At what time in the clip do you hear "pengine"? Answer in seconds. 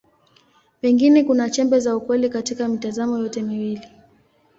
0.81-1.23